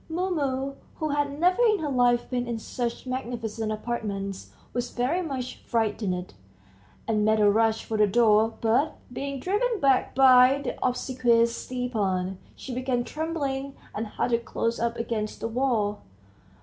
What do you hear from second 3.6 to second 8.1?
apartments, was very much frightened, and made a rush for the